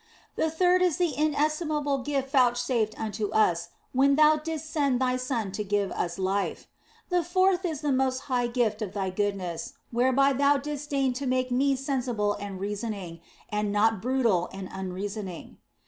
[0.35, 5.63] The third is the inestimable gift vouchsafed us when Thou didst send Thy Son to
[5.63, 6.65] give us life.
[7.09, 10.73] The fourth is the most high gift of Thy goodness, whereby OF FOLIGNO 257 Thou
[10.73, 13.19] didst deign to make me sensible and reasoning,
[13.49, 15.59] and not brutal and unreasoning.